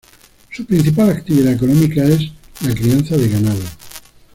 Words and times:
Su 0.51 0.65
principal 0.65 1.11
actividad 1.11 1.53
económica 1.53 2.03
es 2.03 2.31
la 2.61 2.73
crianza 2.73 3.15
de 3.17 3.29
ganado. 3.29 3.61